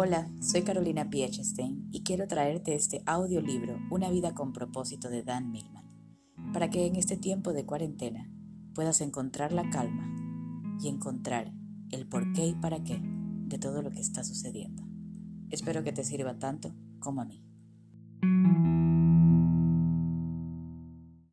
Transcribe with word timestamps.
Hola, 0.00 0.30
soy 0.40 0.62
Carolina 0.62 1.10
Piechestein 1.10 1.88
y 1.90 2.04
quiero 2.04 2.28
traerte 2.28 2.76
este 2.76 3.02
audiolibro 3.04 3.80
Una 3.90 4.08
vida 4.10 4.32
con 4.32 4.52
propósito 4.52 5.08
de 5.08 5.24
Dan 5.24 5.50
Millman, 5.50 5.88
para 6.52 6.70
que 6.70 6.86
en 6.86 6.94
este 6.94 7.16
tiempo 7.16 7.52
de 7.52 7.66
cuarentena 7.66 8.30
puedas 8.76 9.00
encontrar 9.00 9.50
la 9.50 9.68
calma 9.70 10.08
y 10.80 10.86
encontrar 10.86 11.52
el 11.90 12.06
por 12.06 12.32
qué 12.32 12.46
y 12.46 12.54
para 12.54 12.84
qué 12.84 13.00
de 13.02 13.58
todo 13.58 13.82
lo 13.82 13.90
que 13.90 13.98
está 13.98 14.22
sucediendo. 14.22 14.84
Espero 15.50 15.82
que 15.82 15.90
te 15.90 16.04
sirva 16.04 16.38
tanto 16.38 16.72
como 17.00 17.22
a 17.22 17.24
mí. 17.24 17.42